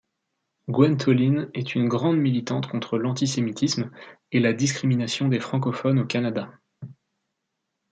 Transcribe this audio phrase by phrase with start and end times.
[0.67, 3.91] Gwentholyn est une grande militante contre l'anti-sémitisme
[4.31, 6.49] et la discrimination des francophones au Canada.